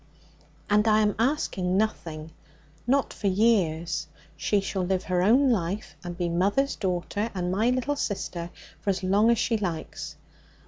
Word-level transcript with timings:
'And 0.67 0.87
I 0.87 1.01
am 1.01 1.13
asking 1.19 1.77
nothing 1.77 2.31
not 2.87 3.13
for 3.13 3.27
years. 3.27 4.07
She 4.35 4.59
shall 4.59 4.81
live 4.81 5.03
her 5.03 5.21
own 5.21 5.51
life, 5.51 5.95
and 6.03 6.17
be 6.17 6.27
mother's 6.27 6.75
daughter 6.75 7.29
and 7.35 7.51
my 7.51 7.69
little 7.69 7.95
sister 7.95 8.49
for 8.79 8.89
as 8.89 9.03
long 9.03 9.29
as 9.29 9.37
she 9.37 9.57
likes. 9.57 10.15